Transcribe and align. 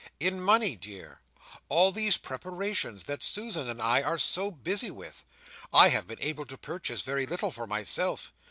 "In 0.19 0.41
money, 0.41 0.75
dear. 0.75 1.19
All 1.69 1.91
these 1.91 2.17
preparations 2.17 3.03
that 3.03 3.21
Susan 3.21 3.69
and 3.69 3.79
I 3.79 4.01
are 4.01 4.17
so 4.17 4.49
busy 4.49 4.89
with—I 4.89 5.89
have 5.89 6.07
been 6.07 6.19
able 6.23 6.47
to 6.47 6.57
purchase 6.57 7.03
very 7.03 7.27
little 7.27 7.51
for 7.51 7.67
myself. 7.67 8.33